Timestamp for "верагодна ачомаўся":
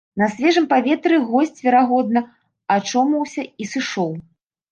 1.65-3.41